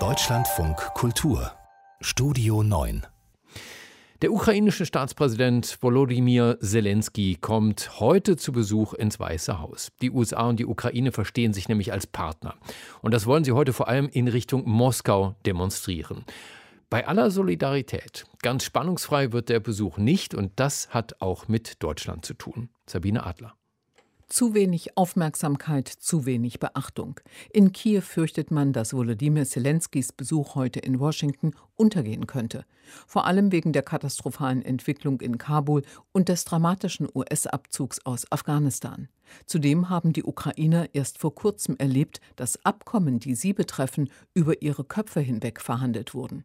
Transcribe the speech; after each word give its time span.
Deutschlandfunk 0.00 0.76
Kultur 0.94 1.52
Studio 2.00 2.64
9 2.64 3.06
der 4.20 4.32
ukrainische 4.32 4.84
Staatspräsident 4.84 5.78
Volodymyr 5.80 6.58
Zelensky 6.60 7.36
kommt 7.40 8.00
heute 8.00 8.36
zu 8.36 8.50
Besuch 8.50 8.94
ins 8.94 9.20
Weiße 9.20 9.60
Haus. 9.60 9.92
Die 10.02 10.10
USA 10.10 10.48
und 10.48 10.58
die 10.58 10.66
Ukraine 10.66 11.12
verstehen 11.12 11.52
sich 11.52 11.68
nämlich 11.68 11.92
als 11.92 12.08
Partner. 12.08 12.56
Und 13.00 13.14
das 13.14 13.26
wollen 13.26 13.44
sie 13.44 13.52
heute 13.52 13.72
vor 13.72 13.86
allem 13.86 14.08
in 14.08 14.26
Richtung 14.26 14.68
Moskau 14.68 15.36
demonstrieren. 15.46 16.24
Bei 16.90 17.06
aller 17.06 17.30
Solidarität, 17.30 18.24
ganz 18.42 18.64
spannungsfrei 18.64 19.30
wird 19.30 19.48
der 19.50 19.60
Besuch 19.60 19.98
nicht 19.98 20.34
und 20.34 20.50
das 20.56 20.88
hat 20.88 21.20
auch 21.20 21.46
mit 21.46 21.80
Deutschland 21.82 22.24
zu 22.24 22.34
tun. 22.34 22.70
Sabine 22.86 23.24
Adler. 23.24 23.54
Zu 24.34 24.52
wenig 24.52 24.96
Aufmerksamkeit, 24.96 25.86
zu 25.86 26.26
wenig 26.26 26.58
Beachtung. 26.58 27.20
In 27.52 27.70
Kiew 27.70 28.00
fürchtet 28.00 28.50
man, 28.50 28.72
dass 28.72 28.92
Volodymyr 28.92 29.44
Zelenskys 29.44 30.10
Besuch 30.10 30.56
heute 30.56 30.80
in 30.80 30.98
Washington 30.98 31.52
untergehen 31.76 32.26
könnte. 32.26 32.64
Vor 33.06 33.26
allem 33.26 33.52
wegen 33.52 33.72
der 33.72 33.84
katastrophalen 33.84 34.62
Entwicklung 34.62 35.20
in 35.20 35.38
Kabul 35.38 35.82
und 36.10 36.28
des 36.28 36.44
dramatischen 36.44 37.06
US-Abzugs 37.14 38.04
aus 38.04 38.26
Afghanistan. 38.32 39.06
Zudem 39.46 39.88
haben 39.88 40.12
die 40.12 40.24
Ukrainer 40.24 40.88
erst 40.94 41.18
vor 41.18 41.36
kurzem 41.36 41.76
erlebt, 41.78 42.20
dass 42.34 42.64
Abkommen, 42.64 43.20
die 43.20 43.36
sie 43.36 43.52
betreffen, 43.52 44.10
über 44.34 44.62
ihre 44.62 44.82
Köpfe 44.82 45.20
hinweg 45.20 45.60
verhandelt 45.60 46.12
wurden. 46.12 46.44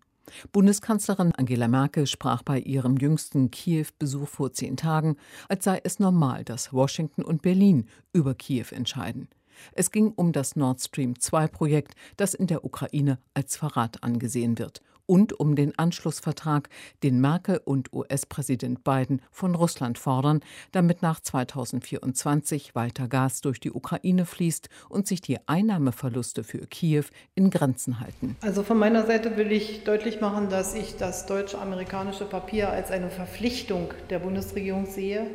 Bundeskanzlerin 0.52 1.34
Angela 1.36 1.68
Merkel 1.68 2.08
sprach 2.08 2.44
bei 2.44 2.60
ihrem 2.60 2.98
jüngsten 2.98 3.52
Kiew-Besuch 3.52 4.28
vor 4.28 4.52
zehn 4.54 4.78
Tagen, 4.78 5.16
als 5.48 5.64
sei 5.64 5.82
es 5.84 6.00
normal, 6.00 6.44
dass 6.44 6.74
Washington 6.74 7.24
und 7.24 7.42
Berlin 7.42 7.88
über 8.14 8.34
Kiew 8.36 8.68
entscheiden. 8.72 9.30
Es 9.74 9.92
ging 9.92 10.14
um 10.16 10.32
das 10.32 10.55
Nord 10.55 10.82
Stream 10.82 11.20
2 11.20 11.48
Projekt, 11.48 11.96
das 12.18 12.34
in 12.34 12.48
der 12.48 12.64
Ukraine 12.64 13.20
als 13.34 13.58
Verrat 13.58 14.04
angesehen 14.04 14.58
wird 14.58 14.82
und 15.10 15.40
um 15.40 15.55
den 15.55 15.77
Anschlussvertrag, 15.77 16.70
den 17.02 17.20
Merkel 17.20 17.60
und 17.65 17.91
US-Präsident 17.91 18.84
Biden 18.84 19.24
von 19.32 19.55
Russland 19.55 19.98
fordern, 19.98 20.41
damit 20.71 21.02
nach 21.02 21.20
2024 21.20 22.76
weiter 22.76 23.07
Gas 23.07 23.41
durch 23.41 23.60
die 23.60 23.71
Ukraine 23.71 24.27
fließt 24.27 24.70
und 24.87 25.07
sich 25.07 25.20
die 25.20 25.40
Einnahmeverluste 25.48 26.43
für 26.43 26.60
Kiew 26.68 27.05
in 27.34 27.49
Grenzen 27.49 27.99
halten. 27.99 28.37
Also 28.41 28.62
von 28.62 28.77
meiner 28.77 29.07
Seite 29.07 29.35
will 29.35 29.52
ich 29.52 29.84
deutlich 29.84 30.21
machen, 30.21 30.49
dass 30.49 30.76
ich 30.76 30.96
das 30.96 31.26
deutsch-amerikanische 31.26 32.26
Papier 32.26 32.70
als 32.70 32.91
eine 32.91 33.10
Verpflichtung 33.10 33.91
der 34.12 34.20
Bundesregierung 34.20 34.85
sehe 34.85 35.26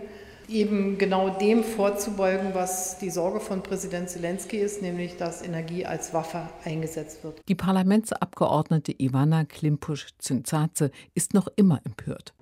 eben 0.48 0.98
genau 0.98 1.30
dem 1.30 1.62
vorzubeugen, 1.64 2.54
was 2.54 2.98
die 2.98 3.10
Sorge 3.10 3.40
von 3.40 3.62
Präsident 3.62 4.08
Zelensky 4.08 4.58
ist, 4.58 4.82
nämlich 4.82 5.16
dass 5.16 5.42
Energie 5.42 5.86
als 5.86 6.14
Waffe 6.14 6.48
eingesetzt 6.64 7.24
wird. 7.24 7.40
Die 7.48 7.54
Parlamentsabgeordnete 7.54 8.92
Ivana 8.98 9.44
Klimpusch-Zynzadze 9.44 10.90
ist 11.14 11.34
noch 11.34 11.48
immer 11.56 11.80
empört. 11.84 12.34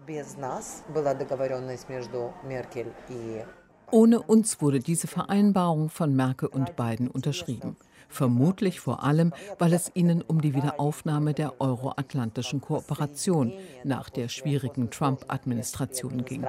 Ohne 3.90 4.22
uns 4.22 4.62
wurde 4.62 4.80
diese 4.80 5.06
Vereinbarung 5.06 5.90
von 5.90 6.16
Merkel 6.16 6.48
und 6.48 6.76
Biden 6.76 7.08
unterschrieben. 7.08 7.76
Vermutlich 8.08 8.80
vor 8.80 9.04
allem, 9.04 9.32
weil 9.58 9.72
es 9.72 9.90
ihnen 9.94 10.20
um 10.22 10.42
die 10.42 10.54
Wiederaufnahme 10.54 11.32
der 11.32 11.60
euroatlantischen 11.60 12.60
Kooperation 12.60 13.52
nach 13.84 14.10
der 14.10 14.28
schwierigen 14.28 14.90
Trump-Administration 14.90 16.24
ging 16.24 16.44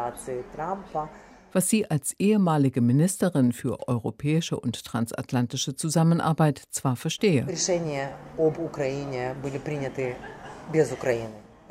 was 1.53 1.69
sie 1.69 1.89
als 1.89 2.13
ehemalige 2.19 2.81
Ministerin 2.81 3.53
für 3.53 3.87
europäische 3.87 4.59
und 4.59 4.83
transatlantische 4.83 5.75
Zusammenarbeit 5.75 6.61
zwar 6.69 6.95
verstehe. 6.95 7.47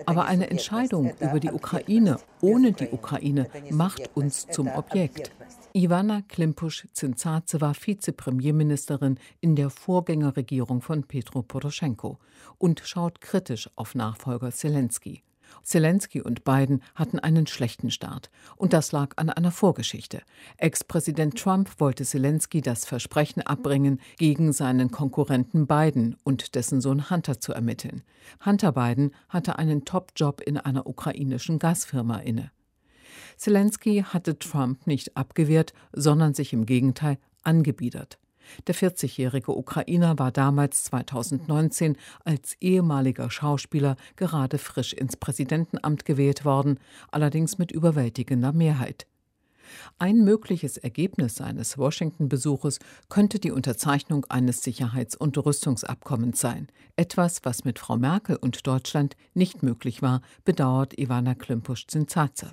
Aber 0.06 0.24
eine 0.24 0.50
Entscheidung 0.50 1.12
über 1.20 1.40
die 1.40 1.50
Ukraine 1.50 2.18
ohne 2.40 2.72
die 2.72 2.88
Ukraine 2.88 3.48
macht 3.70 4.10
uns 4.16 4.46
zum 4.46 4.68
Objekt. 4.68 5.30
Ivana 5.74 6.22
Klimpusch-Zinzadze 6.28 7.60
war 7.60 7.74
Vizepremierministerin 7.74 9.18
in 9.40 9.56
der 9.56 9.70
Vorgängerregierung 9.70 10.82
von 10.82 11.04
Petro 11.04 11.42
Poroschenko 11.42 12.18
und 12.58 12.82
schaut 12.84 13.20
kritisch 13.20 13.70
auf 13.76 13.94
Nachfolger 13.94 14.50
Zelensky. 14.50 15.22
Zelensky 15.62 16.20
und 16.20 16.44
Biden 16.44 16.82
hatten 16.94 17.18
einen 17.18 17.46
schlechten 17.46 17.90
Start. 17.90 18.30
Und 18.56 18.72
das 18.72 18.92
lag 18.92 19.12
an 19.16 19.30
einer 19.30 19.50
Vorgeschichte. 19.50 20.22
Ex-Präsident 20.56 21.38
Trump 21.38 21.80
wollte 21.80 22.04
Zelensky 22.04 22.60
das 22.60 22.84
Versprechen 22.84 23.42
abbringen, 23.42 24.00
gegen 24.18 24.52
seinen 24.52 24.90
Konkurrenten 24.90 25.66
Biden 25.66 26.16
und 26.24 26.54
dessen 26.54 26.80
Sohn 26.80 27.10
Hunter 27.10 27.40
zu 27.40 27.52
ermitteln. 27.52 28.02
Hunter 28.44 28.72
Biden 28.72 29.12
hatte 29.28 29.58
einen 29.58 29.84
Top-Job 29.84 30.40
in 30.40 30.56
einer 30.56 30.86
ukrainischen 30.86 31.58
Gasfirma 31.58 32.18
inne. 32.18 32.50
Zelensky 33.36 34.04
hatte 34.06 34.38
Trump 34.38 34.86
nicht 34.86 35.16
abgewehrt, 35.16 35.72
sondern 35.92 36.34
sich 36.34 36.52
im 36.52 36.66
Gegenteil 36.66 37.18
angebiedert. 37.42 38.18
Der 38.66 38.74
40-jährige 38.74 39.56
Ukrainer 39.56 40.18
war 40.18 40.32
damals 40.32 40.84
2019 40.84 41.96
als 42.24 42.56
ehemaliger 42.60 43.30
Schauspieler 43.30 43.96
gerade 44.16 44.58
frisch 44.58 44.92
ins 44.92 45.16
Präsidentenamt 45.16 46.04
gewählt 46.04 46.44
worden, 46.44 46.78
allerdings 47.10 47.58
mit 47.58 47.72
überwältigender 47.72 48.52
Mehrheit. 48.52 49.06
Ein 49.98 50.24
mögliches 50.24 50.76
Ergebnis 50.76 51.36
seines 51.36 51.78
Washington-Besuches 51.78 52.78
könnte 53.08 53.38
die 53.38 53.50
Unterzeichnung 53.50 54.24
eines 54.28 54.62
Sicherheits- 54.62 55.16
und 55.16 55.36
Rüstungsabkommens 55.38 56.40
sein. 56.40 56.68
Etwas, 56.96 57.44
was 57.44 57.64
mit 57.64 57.78
Frau 57.78 57.96
Merkel 57.96 58.36
und 58.36 58.66
Deutschland 58.66 59.16
nicht 59.34 59.62
möglich 59.62 60.02
war, 60.02 60.22
bedauert 60.44 60.98
Ivana 60.98 61.34
Klimpusch-Zinzaze. 61.34 62.50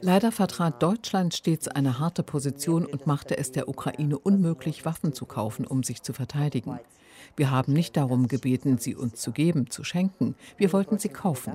Leider 0.00 0.32
vertrat 0.32 0.82
Deutschland 0.82 1.34
stets 1.34 1.68
eine 1.68 1.98
harte 1.98 2.22
Position 2.22 2.86
und 2.86 3.06
machte 3.06 3.38
es 3.38 3.52
der 3.52 3.68
Ukraine 3.68 4.18
unmöglich, 4.18 4.84
Waffen 4.84 5.12
zu 5.12 5.26
kaufen, 5.26 5.66
um 5.66 5.82
sich 5.82 6.02
zu 6.02 6.12
verteidigen. 6.12 6.78
Wir 7.36 7.50
haben 7.50 7.72
nicht 7.72 7.96
darum 7.96 8.28
gebeten, 8.28 8.78
sie 8.78 8.94
uns 8.94 9.20
zu 9.20 9.32
geben, 9.32 9.70
zu 9.70 9.84
schenken. 9.84 10.34
Wir 10.56 10.72
wollten 10.72 10.98
sie 10.98 11.08
kaufen. 11.08 11.54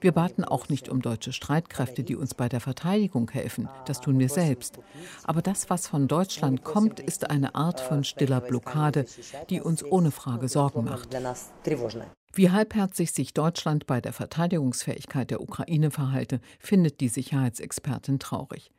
Wir 0.00 0.12
baten 0.12 0.44
auch 0.44 0.68
nicht 0.68 0.88
um 0.88 1.02
deutsche 1.02 1.32
Streitkräfte, 1.32 2.02
die 2.02 2.16
uns 2.16 2.34
bei 2.34 2.48
der 2.48 2.60
Verteidigung 2.60 3.30
helfen. 3.30 3.68
Das 3.86 4.00
tun 4.00 4.18
wir 4.18 4.28
selbst. 4.28 4.78
Aber 5.24 5.42
das, 5.42 5.70
was 5.70 5.86
von 5.86 6.08
Deutschland 6.08 6.64
kommt, 6.64 7.00
ist 7.00 7.30
eine 7.30 7.54
Art 7.54 7.80
von 7.80 8.04
stiller 8.04 8.40
Blockade, 8.40 9.06
die 9.48 9.60
uns 9.60 9.84
ohne 9.84 10.10
Frage 10.10 10.48
Sorgen 10.48 10.84
macht. 10.84 11.08
Wie 12.32 12.50
halbherzig 12.50 13.12
sich 13.12 13.34
Deutschland 13.34 13.86
bei 13.86 14.00
der 14.00 14.12
Verteidigungsfähigkeit 14.12 15.30
der 15.30 15.40
Ukraine 15.40 15.90
verhalte, 15.90 16.40
findet 16.60 17.00
die 17.00 17.08
Sicherheitsexpertin 17.08 18.20
traurig. 18.20 18.70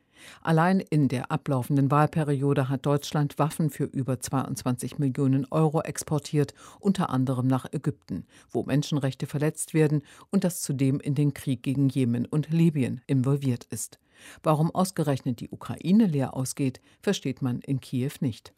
Allein 0.42 0.80
in 0.80 1.08
der 1.08 1.30
ablaufenden 1.30 1.90
Wahlperiode 1.90 2.68
hat 2.68 2.86
Deutschland 2.86 3.38
Waffen 3.38 3.70
für 3.70 3.84
über 3.84 4.20
22 4.20 4.98
Millionen 4.98 5.46
Euro 5.50 5.80
exportiert, 5.82 6.54
unter 6.80 7.10
anderem 7.10 7.46
nach 7.46 7.66
Ägypten, 7.72 8.26
wo 8.50 8.62
Menschenrechte 8.62 9.26
verletzt 9.26 9.74
werden 9.74 10.02
und 10.30 10.44
das 10.44 10.60
zudem 10.60 11.00
in 11.00 11.14
den 11.14 11.34
Krieg 11.34 11.62
gegen 11.62 11.88
Jemen 11.88 12.26
und 12.26 12.50
Libyen 12.50 13.00
involviert 13.06 13.64
ist. 13.70 13.98
Warum 14.42 14.74
ausgerechnet 14.74 15.40
die 15.40 15.50
Ukraine 15.50 16.06
leer 16.06 16.36
ausgeht, 16.36 16.80
versteht 17.00 17.42
man 17.42 17.60
in 17.60 17.80
Kiew 17.80 18.12
nicht. 18.20 18.52